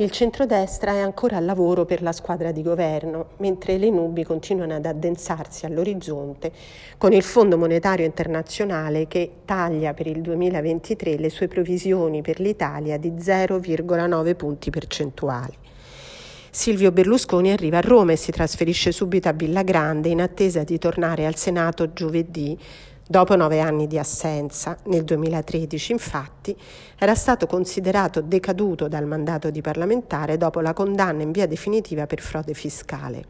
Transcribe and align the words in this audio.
Il 0.00 0.12
centrodestra 0.12 0.92
è 0.92 1.00
ancora 1.00 1.38
al 1.38 1.44
lavoro 1.44 1.84
per 1.84 2.02
la 2.02 2.12
squadra 2.12 2.52
di 2.52 2.62
governo, 2.62 3.30
mentre 3.38 3.78
le 3.78 3.90
nubi 3.90 4.22
continuano 4.22 4.76
ad 4.76 4.86
addensarsi 4.86 5.66
all'orizzonte 5.66 6.52
con 6.96 7.12
il 7.12 7.24
Fondo 7.24 7.58
Monetario 7.58 8.06
Internazionale 8.06 9.08
che 9.08 9.38
taglia 9.44 9.94
per 9.94 10.06
il 10.06 10.20
2023 10.20 11.16
le 11.16 11.30
sue 11.30 11.48
provvisioni 11.48 12.22
per 12.22 12.38
l'Italia 12.38 12.96
di 12.96 13.10
0,9 13.10 14.36
punti 14.36 14.70
percentuali. 14.70 15.56
Silvio 16.48 16.92
Berlusconi 16.92 17.50
arriva 17.50 17.78
a 17.78 17.80
Roma 17.80 18.12
e 18.12 18.16
si 18.16 18.30
trasferisce 18.30 18.92
subito 18.92 19.28
a 19.28 19.32
Villa 19.32 19.62
Grande 19.62 20.10
in 20.10 20.20
attesa 20.20 20.62
di 20.62 20.78
tornare 20.78 21.26
al 21.26 21.34
Senato 21.34 21.92
giovedì 21.92 22.56
Dopo 23.10 23.36
nove 23.36 23.60
anni 23.60 23.86
di 23.86 23.98
assenza, 23.98 24.76
nel 24.84 25.02
2013 25.02 25.92
infatti, 25.92 26.54
era 26.98 27.14
stato 27.14 27.46
considerato 27.46 28.20
decaduto 28.20 28.86
dal 28.86 29.06
mandato 29.06 29.48
di 29.48 29.62
parlamentare 29.62 30.36
dopo 30.36 30.60
la 30.60 30.74
condanna 30.74 31.22
in 31.22 31.32
via 31.32 31.46
definitiva 31.46 32.04
per 32.04 32.20
frode 32.20 32.52
fiscale. 32.52 33.24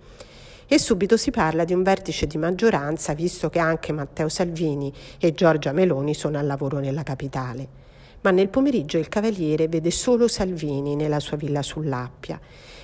E 0.66 0.80
subito 0.80 1.16
si 1.16 1.30
parla 1.30 1.62
di 1.62 1.74
un 1.74 1.84
vertice 1.84 2.26
di 2.26 2.38
maggioranza, 2.38 3.14
visto 3.14 3.50
che 3.50 3.60
anche 3.60 3.92
Matteo 3.92 4.28
Salvini 4.28 4.92
e 5.16 5.32
Giorgia 5.32 5.70
Meloni 5.70 6.12
sono 6.12 6.38
al 6.38 6.46
lavoro 6.46 6.80
nella 6.80 7.04
capitale. 7.04 7.77
Ma 8.20 8.30
nel 8.30 8.48
pomeriggio 8.48 8.98
il 8.98 9.08
Cavaliere 9.08 9.68
vede 9.68 9.90
solo 9.90 10.28
Salvini 10.28 10.96
nella 10.96 11.20
sua 11.20 11.36
villa 11.36 11.62
sull'Appia 11.62 12.40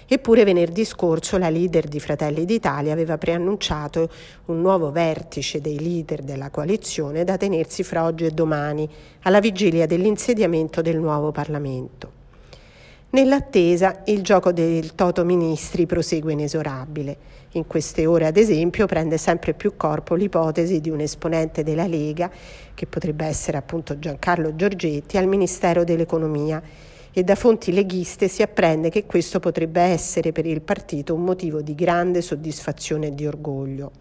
Eppure 0.06 0.44
venerdì 0.44 0.84
scorso 0.84 1.38
la 1.38 1.48
leader 1.48 1.86
di 1.88 1.98
Fratelli 1.98 2.44
d'Italia 2.44 2.92
aveva 2.92 3.16
preannunciato 3.16 4.10
un 4.46 4.60
nuovo 4.60 4.90
vertice 4.90 5.62
dei 5.62 5.80
leader 5.80 6.22
della 6.22 6.50
coalizione 6.50 7.24
da 7.24 7.38
tenersi 7.38 7.82
fra 7.82 8.04
oggi 8.04 8.26
e 8.26 8.30
domani, 8.30 8.88
alla 9.22 9.40
vigilia 9.40 9.86
dell'insediamento 9.86 10.82
del 10.82 10.98
nuovo 10.98 11.32
Parlamento. 11.32 12.23
Nell'attesa 13.14 14.02
il 14.06 14.22
gioco 14.22 14.50
del 14.50 14.96
Toto 14.96 15.24
Ministri 15.24 15.86
prosegue 15.86 16.32
inesorabile. 16.32 17.16
In 17.52 17.64
queste 17.68 18.06
ore, 18.06 18.26
ad 18.26 18.36
esempio, 18.36 18.86
prende 18.86 19.18
sempre 19.18 19.54
più 19.54 19.76
corpo 19.76 20.16
l'ipotesi 20.16 20.80
di 20.80 20.90
un 20.90 20.98
esponente 20.98 21.62
della 21.62 21.86
Lega, 21.86 22.28
che 22.74 22.86
potrebbe 22.88 23.24
essere 23.24 23.56
appunto 23.56 24.00
Giancarlo 24.00 24.56
Giorgetti, 24.56 25.16
al 25.16 25.28
Ministero 25.28 25.84
dell'Economia 25.84 26.60
e 27.12 27.22
da 27.22 27.36
fonti 27.36 27.72
leghiste 27.72 28.26
si 28.26 28.42
apprende 28.42 28.90
che 28.90 29.06
questo 29.06 29.38
potrebbe 29.38 29.80
essere 29.80 30.32
per 30.32 30.44
il 30.44 30.60
partito 30.60 31.14
un 31.14 31.22
motivo 31.22 31.62
di 31.62 31.76
grande 31.76 32.20
soddisfazione 32.20 33.06
e 33.06 33.14
di 33.14 33.28
orgoglio. 33.28 33.92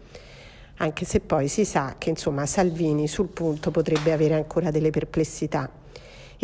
Anche 0.78 1.04
se 1.04 1.20
poi 1.20 1.46
si 1.46 1.64
sa 1.64 1.94
che 1.98 2.10
insomma 2.10 2.46
Salvini 2.46 3.06
sul 3.06 3.28
punto 3.28 3.70
potrebbe 3.70 4.10
avere 4.10 4.34
ancora 4.34 4.72
delle 4.72 4.90
perplessità. 4.90 5.82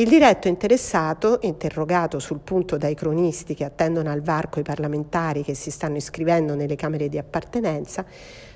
Il 0.00 0.08
diretto 0.08 0.48
interessato, 0.48 1.40
interrogato 1.42 2.20
sul 2.20 2.38
punto 2.38 2.78
dai 2.78 2.94
cronisti 2.94 3.52
che 3.52 3.66
attendono 3.66 4.10
al 4.10 4.22
varco 4.22 4.58
i 4.58 4.62
parlamentari 4.62 5.42
che 5.42 5.52
si 5.52 5.70
stanno 5.70 5.98
iscrivendo 5.98 6.54
nelle 6.54 6.74
camere 6.74 7.10
di 7.10 7.18
appartenenza, 7.18 8.06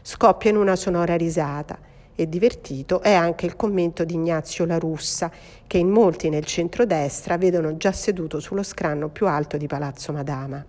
scoppia 0.01 0.49
in 0.49 0.57
una 0.57 0.75
sonora 0.75 1.17
risata 1.17 1.79
e 2.15 2.31
divertito 2.31 3.03
è 3.03 3.13
anche 3.13 3.45
il 3.45 3.57
commento 3.57 4.05
di 4.05 4.15
Ignazio 4.15 4.65
La 4.65 4.79
Russa, 4.79 5.31
che 5.67 5.77
in 5.77 5.91
molti 5.91 6.31
nel 6.31 6.47
centrodestra 6.47 7.37
vedono 7.37 7.77
già 7.77 7.93
seduto 7.93 8.41
sullo 8.41 8.63
scranno 8.63 9.11
più 9.11 9.27
alto 9.27 9.59
di 9.59 9.67
Palazzo 9.67 10.13
Madama. 10.13 10.65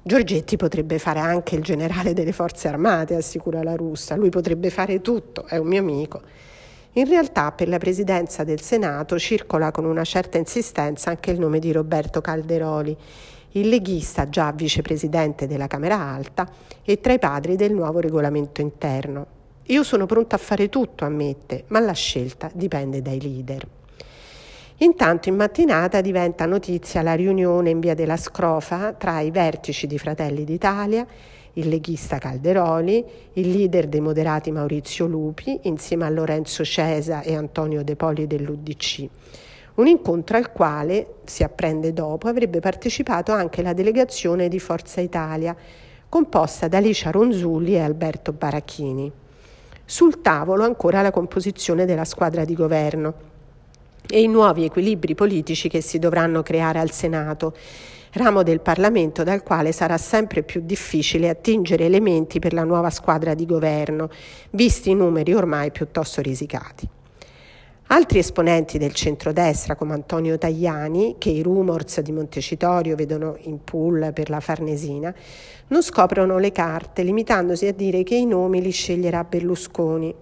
Giorgetti 0.00 0.56
potrebbe 0.56 1.00
fare 1.00 1.18
anche 1.18 1.56
il 1.56 1.64
generale 1.64 2.12
delle 2.12 2.30
forze 2.30 2.68
armate, 2.68 3.16
assicura 3.16 3.64
La 3.64 3.74
Russa, 3.74 4.14
lui 4.14 4.28
potrebbe 4.28 4.70
fare 4.70 5.00
tutto, 5.00 5.44
è 5.46 5.56
un 5.56 5.66
mio 5.66 5.80
amico. 5.80 6.22
In 6.92 7.06
realtà 7.06 7.52
per 7.52 7.68
la 7.68 7.78
presidenza 7.78 8.44
del 8.44 8.60
Senato 8.60 9.18
circola 9.18 9.70
con 9.70 9.84
una 9.84 10.04
certa 10.04 10.38
insistenza 10.38 11.10
anche 11.10 11.30
il 11.30 11.38
nome 11.38 11.58
di 11.58 11.70
Roberto 11.70 12.20
Calderoli, 12.20 12.96
il 13.52 13.68
leghista 13.68 14.28
già 14.28 14.50
vicepresidente 14.52 15.46
della 15.46 15.66
Camera 15.66 15.98
Alta 15.98 16.48
e 16.82 17.00
tra 17.00 17.12
i 17.12 17.18
padri 17.18 17.56
del 17.56 17.72
nuovo 17.72 18.00
regolamento 18.00 18.60
interno. 18.60 19.26
Io 19.64 19.82
sono 19.82 20.06
pronta 20.06 20.36
a 20.36 20.38
fare 20.38 20.68
tutto, 20.68 21.04
ammette, 21.04 21.64
ma 21.68 21.78
la 21.78 21.92
scelta 21.92 22.50
dipende 22.52 23.02
dai 23.02 23.20
leader. 23.20 23.66
Intanto 24.80 25.28
in 25.28 25.34
mattinata 25.34 26.00
diventa 26.00 26.46
notizia 26.46 27.02
la 27.02 27.14
riunione 27.14 27.70
in 27.70 27.80
via 27.80 27.94
della 27.94 28.16
Scrofa 28.16 28.92
tra 28.92 29.18
i 29.18 29.32
vertici 29.32 29.88
di 29.88 29.98
Fratelli 29.98 30.44
d'Italia, 30.44 31.04
il 31.54 31.68
leghista 31.68 32.18
Calderoli, 32.18 33.04
il 33.32 33.50
leader 33.50 33.88
dei 33.88 33.98
moderati 33.98 34.52
Maurizio 34.52 35.06
Lupi, 35.06 35.58
insieme 35.62 36.04
a 36.04 36.10
Lorenzo 36.10 36.64
Cesa 36.64 37.22
e 37.22 37.34
Antonio 37.34 37.82
De 37.82 37.96
Poli 37.96 38.28
dell'UDC. 38.28 39.08
Un 39.74 39.88
incontro 39.88 40.36
al 40.36 40.52
quale, 40.52 41.14
si 41.24 41.42
apprende 41.42 41.92
dopo, 41.92 42.28
avrebbe 42.28 42.60
partecipato 42.60 43.32
anche 43.32 43.62
la 43.62 43.72
delegazione 43.72 44.46
di 44.46 44.60
Forza 44.60 45.00
Italia, 45.00 45.56
composta 46.08 46.68
da 46.68 46.78
Licia 46.78 47.10
Ronzulli 47.10 47.74
e 47.74 47.80
Alberto 47.80 48.32
Baracchini. 48.32 49.10
Sul 49.84 50.20
tavolo 50.20 50.62
ancora 50.62 51.02
la 51.02 51.10
composizione 51.10 51.84
della 51.84 52.04
squadra 52.04 52.44
di 52.44 52.54
governo 52.54 53.27
e 54.10 54.22
i 54.22 54.26
nuovi 54.26 54.64
equilibri 54.64 55.14
politici 55.14 55.68
che 55.68 55.80
si 55.80 55.98
dovranno 55.98 56.42
creare 56.42 56.78
al 56.78 56.90
Senato, 56.90 57.54
ramo 58.12 58.42
del 58.42 58.60
Parlamento 58.60 59.22
dal 59.22 59.42
quale 59.42 59.72
sarà 59.72 59.98
sempre 59.98 60.42
più 60.42 60.62
difficile 60.64 61.28
attingere 61.28 61.84
elementi 61.84 62.38
per 62.38 62.52
la 62.52 62.64
nuova 62.64 62.90
squadra 62.90 63.34
di 63.34 63.46
governo, 63.46 64.08
visti 64.50 64.90
i 64.90 64.94
numeri 64.94 65.34
ormai 65.34 65.70
piuttosto 65.70 66.22
risicati. 66.22 66.88
Altri 67.90 68.18
esponenti 68.18 68.76
del 68.76 68.92
centrodestra, 68.92 69.74
come 69.74 69.94
Antonio 69.94 70.36
Tajani, 70.36 71.14
che 71.16 71.30
i 71.30 71.42
rumors 71.42 72.00
di 72.00 72.12
Montecitorio 72.12 72.94
vedono 72.94 73.38
in 73.44 73.64
pool 73.64 74.10
per 74.12 74.28
la 74.28 74.40
Farnesina, 74.40 75.14
non 75.68 75.82
scoprono 75.82 76.36
le 76.36 76.52
carte, 76.52 77.02
limitandosi 77.02 77.66
a 77.66 77.72
dire 77.72 78.02
che 78.02 78.14
i 78.14 78.26
nomi 78.26 78.60
li 78.60 78.72
sceglierà 78.72 79.24
Berlusconi. 79.24 80.14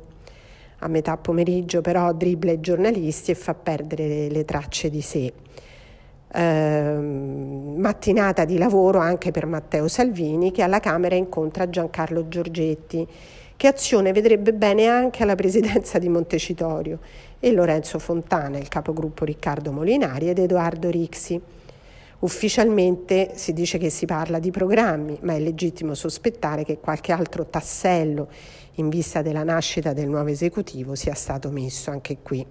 A 0.86 0.88
metà 0.88 1.16
pomeriggio 1.16 1.80
però 1.80 2.12
dribbla 2.12 2.52
i 2.52 2.60
giornalisti 2.60 3.32
e 3.32 3.34
fa 3.34 3.54
perdere 3.54 4.28
le 4.28 4.44
tracce 4.44 4.88
di 4.88 5.00
sé. 5.00 5.32
Eh, 6.32 6.92
mattinata 6.92 8.44
di 8.44 8.56
lavoro 8.56 9.00
anche 9.00 9.32
per 9.32 9.46
Matteo 9.46 9.88
Salvini 9.88 10.52
che 10.52 10.62
alla 10.62 10.78
Camera 10.78 11.16
incontra 11.16 11.68
Giancarlo 11.68 12.28
Giorgetti 12.28 13.04
che 13.56 13.66
azione 13.66 14.12
vedrebbe 14.12 14.52
bene 14.52 14.86
anche 14.86 15.24
alla 15.24 15.34
presidenza 15.34 15.98
di 15.98 16.08
Montecitorio 16.08 17.00
e 17.40 17.50
Lorenzo 17.50 17.98
Fontana, 17.98 18.58
il 18.58 18.68
capogruppo 18.68 19.24
Riccardo 19.24 19.72
Molinari 19.72 20.28
ed 20.28 20.38
Edoardo 20.38 20.88
Rixi. 20.88 21.40
Ufficialmente 22.18 23.32
si 23.34 23.52
dice 23.52 23.76
che 23.76 23.90
si 23.90 24.06
parla 24.06 24.38
di 24.38 24.50
programmi, 24.50 25.18
ma 25.22 25.34
è 25.34 25.38
legittimo 25.38 25.92
sospettare 25.94 26.64
che 26.64 26.78
qualche 26.78 27.12
altro 27.12 27.46
tassello 27.46 28.28
in 28.76 28.88
vista 28.88 29.20
della 29.20 29.44
nascita 29.44 29.92
del 29.92 30.08
nuovo 30.08 30.30
esecutivo 30.30 30.94
sia 30.94 31.14
stato 31.14 31.50
messo 31.50 31.90
anche 31.90 32.18
qui. 32.22 32.44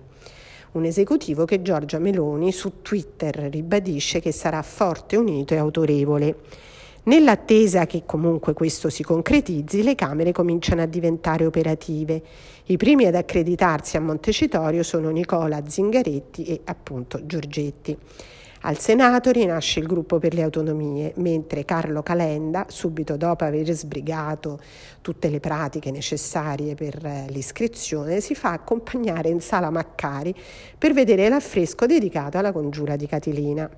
Un 0.74 0.86
esecutivo 0.86 1.46
che 1.46 1.64
Giorgia 1.64 1.98
Meloni 1.98 2.52
su 2.52 2.81
Twitter 2.84 3.34
ribadisce 3.50 4.20
che 4.20 4.31
sarà 4.31 4.62
forte, 4.62 5.16
unito 5.16 5.56
e 5.56 5.58
autorevole. 5.58 6.38
Nell'attesa 7.04 7.86
che 7.88 8.04
comunque 8.06 8.54
questo 8.54 8.89
si 8.89 9.01
concretizzi, 9.01 9.84
le 9.84 9.95
Camere 9.95 10.31
cominciano 10.31 10.81
a 10.81 10.86
diventare 10.86 11.45
operative. 11.45 12.22
I 12.66 12.78
primi 12.78 13.06
ad 13.06 13.16
accreditarsi 13.16 13.98
a 13.98 14.01
Montecitorio 14.01 14.84
sono 14.84 15.10
Nicola 15.10 15.63
Zingaretti 15.66 16.44
e 16.45 16.62
appunto 16.66 17.25
Giorgetti. 17.25 17.98
Al 18.67 18.79
Senato 18.79 19.29
rinasce 19.29 19.79
il 19.79 19.85
gruppo 19.85 20.17
per 20.17 20.33
le 20.33 20.41
autonomie, 20.41 21.13
mentre 21.17 21.65
Carlo 21.65 22.01
Calenda, 22.01 22.65
subito 22.67 23.15
dopo 23.15 23.44
aver 23.44 23.69
sbrigato 23.73 24.59
tutte 25.01 25.29
le 25.29 25.39
pratiche 25.39 25.91
necessarie 25.91 26.73
per 26.73 27.00
eh, 27.06 27.25
l'iscrizione, 27.29 28.21
si 28.21 28.33
fa 28.33 28.53
accompagnare 28.53 29.29
in 29.29 29.39
sala 29.39 29.69
Maccari 29.69 30.33
per 30.79 30.94
vedere 30.94 31.29
l'affresco 31.29 31.85
dedicato 31.85 32.39
alla 32.39 32.51
congiura 32.51 32.95
di 32.95 33.06
Catilina. 33.06 33.69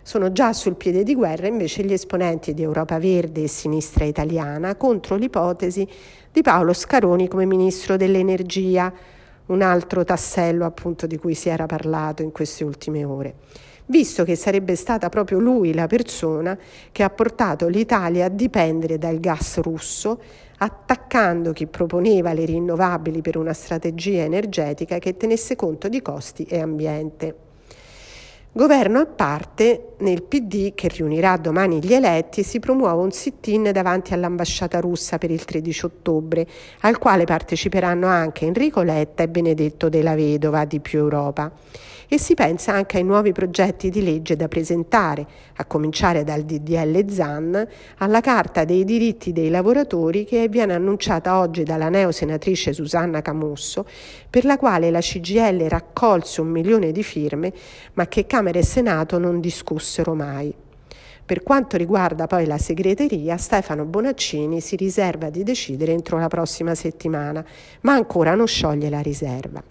Sono 0.00 0.30
già 0.30 0.52
sul 0.52 0.76
piede 0.76 1.02
di 1.02 1.16
guerra 1.16 1.48
invece 1.48 1.82
gli 1.82 1.92
esponenti 1.92 2.54
di 2.54 2.62
Europa 2.62 3.00
Verde 3.00 3.42
e 3.42 3.48
Sinistra 3.48 4.04
Italiana 4.04 4.76
contro 4.76 5.16
l'ipotesi 5.16 5.88
di 6.30 6.40
Paolo 6.40 6.72
Scaroni 6.72 7.26
come 7.26 7.46
ministro 7.46 7.96
dell'energia, 7.96 8.92
un 9.46 9.60
altro 9.60 10.04
tassello 10.04 10.64
appunto 10.64 11.08
di 11.08 11.18
cui 11.18 11.34
si 11.34 11.48
era 11.48 11.66
parlato 11.66 12.22
in 12.22 12.30
queste 12.30 12.62
ultime 12.62 13.02
ore. 13.02 13.34
Visto 13.86 14.24
che 14.24 14.36
sarebbe 14.36 14.76
stata 14.76 15.08
proprio 15.08 15.38
lui 15.38 15.74
la 15.74 15.86
persona 15.86 16.56
che 16.90 17.02
ha 17.02 17.10
portato 17.10 17.68
l'Italia 17.68 18.26
a 18.26 18.30
dipendere 18.30 18.98
dal 18.98 19.20
gas 19.20 19.58
russo, 19.58 20.20
attaccando 20.58 21.52
chi 21.52 21.66
proponeva 21.66 22.32
le 22.32 22.44
rinnovabili 22.44 23.20
per 23.20 23.36
una 23.36 23.52
strategia 23.52 24.22
energetica 24.22 24.98
che 24.98 25.16
tenesse 25.16 25.56
conto 25.56 25.88
di 25.88 26.00
costi 26.00 26.44
e 26.44 26.60
ambiente. 26.60 27.43
Governo 28.56 29.00
a 29.00 29.06
parte, 29.06 29.94
nel 29.98 30.22
PD 30.22 30.74
che 30.74 30.86
riunirà 30.86 31.36
domani 31.38 31.80
gli 31.82 31.92
eletti 31.92 32.44
si 32.44 32.60
promuove 32.60 33.02
un 33.02 33.10
sit-in 33.10 33.70
davanti 33.72 34.14
all'ambasciata 34.14 34.78
russa 34.78 35.18
per 35.18 35.32
il 35.32 35.44
13 35.44 35.86
ottobre, 35.86 36.46
al 36.82 36.98
quale 36.98 37.24
parteciperanno 37.24 38.06
anche 38.06 38.44
Enrico 38.44 38.82
Letta 38.82 39.24
e 39.24 39.28
Benedetto 39.28 39.88
della 39.88 40.14
Vedova 40.14 40.64
di 40.66 40.78
Più 40.78 41.00
Europa. 41.00 41.50
E 42.06 42.18
si 42.18 42.34
pensa 42.34 42.72
anche 42.74 42.98
ai 42.98 43.02
nuovi 43.02 43.32
progetti 43.32 43.88
di 43.88 44.04
legge 44.04 44.36
da 44.36 44.46
presentare, 44.46 45.26
a 45.56 45.64
cominciare 45.64 46.22
dal 46.22 46.42
DDL 46.42 47.08
ZAN 47.08 47.66
alla 47.98 48.20
Carta 48.20 48.64
dei 48.64 48.84
diritti 48.84 49.32
dei 49.32 49.48
lavoratori 49.48 50.24
che 50.24 50.48
viene 50.48 50.74
annunciata 50.74 51.38
oggi 51.38 51.62
dalla 51.62 51.88
neosenatrice 51.88 52.72
Susanna 52.74 53.22
Camusso, 53.22 53.86
per 54.28 54.44
la 54.44 54.58
quale 54.58 54.90
la 54.90 55.00
CGL 55.00 55.66
raccolse 55.66 56.42
un 56.42 56.48
milione 56.48 56.92
di 56.92 57.02
firme, 57.02 57.52
ma 57.94 58.06
che 58.06 58.26
Camera 58.44 58.58
e 58.58 58.62
Senato 58.62 59.18
non 59.18 59.40
discussero 59.40 60.12
mai. 60.14 60.54
Per 61.24 61.42
quanto 61.42 61.78
riguarda 61.78 62.26
poi 62.26 62.44
la 62.44 62.58
segreteria, 62.58 63.38
Stefano 63.38 63.86
Bonaccini 63.86 64.60
si 64.60 64.76
riserva 64.76 65.30
di 65.30 65.42
decidere 65.42 65.92
entro 65.92 66.18
la 66.18 66.28
prossima 66.28 66.74
settimana, 66.74 67.42
ma 67.80 67.94
ancora 67.94 68.34
non 68.34 68.46
scioglie 68.46 68.90
la 68.90 69.00
riserva. 69.00 69.62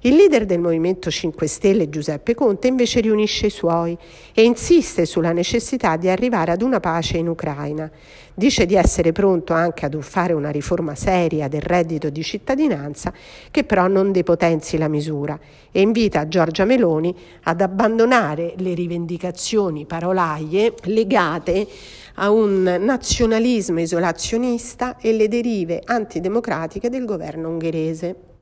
Il 0.00 0.16
leader 0.16 0.44
del 0.44 0.60
Movimento 0.60 1.10
5 1.10 1.46
Stelle, 1.46 1.88
Giuseppe 1.88 2.34
Conte, 2.34 2.68
invece 2.68 3.00
riunisce 3.00 3.46
i 3.46 3.50
suoi 3.50 3.96
e 4.34 4.42
insiste 4.42 5.06
sulla 5.06 5.32
necessità 5.32 5.96
di 5.96 6.08
arrivare 6.08 6.52
ad 6.52 6.60
una 6.60 6.78
pace 6.78 7.16
in 7.16 7.28
Ucraina. 7.28 7.90
Dice 8.34 8.66
di 8.66 8.74
essere 8.74 9.12
pronto 9.12 9.52
anche 9.52 9.86
ad 9.86 9.94
fare 10.02 10.32
una 10.32 10.50
riforma 10.50 10.94
seria 10.94 11.48
del 11.48 11.62
reddito 11.62 12.10
di 12.10 12.22
cittadinanza 12.22 13.12
che 13.50 13.64
però 13.64 13.86
non 13.86 14.12
depotenzi 14.12 14.76
la 14.76 14.88
misura 14.88 15.38
e 15.70 15.80
invita 15.80 16.28
Giorgia 16.28 16.64
Meloni 16.64 17.14
ad 17.44 17.60
abbandonare 17.60 18.54
le 18.58 18.74
rivendicazioni 18.74 19.86
parolaie 19.86 20.74
legate 20.84 21.66
a 22.16 22.30
un 22.30 22.62
nazionalismo 22.62 23.80
isolazionista 23.80 24.98
e 24.98 25.12
le 25.12 25.28
derive 25.28 25.80
antidemocratiche 25.84 26.90
del 26.90 27.04
governo 27.04 27.48
ungherese. 27.48 28.33